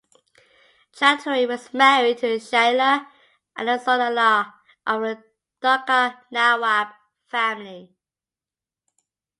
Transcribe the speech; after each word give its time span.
Chowdhury 0.97 1.47
was 1.47 1.71
married 1.75 2.17
to 2.17 2.25
Shaila 2.39 3.05
Ahsanullah 3.55 4.51
of 4.87 5.01
the 5.03 5.23
Dhaka 5.61 6.21
Nawab 6.31 6.91
Family. 7.27 7.93